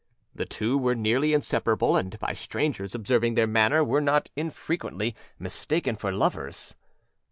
The 0.33 0.47
two 0.47 0.79
were 0.79 0.95
nearly 0.95 1.31
inseparable, 1.31 1.95
and 1.95 2.17
by 2.17 2.33
strangers 2.33 2.95
observing 2.95 3.35
their 3.35 3.45
manner 3.45 3.83
were 3.83 4.01
not 4.01 4.31
infrequently 4.35 5.15
mistaken 5.37 5.95
for 5.95 6.11
lovers. 6.11 6.73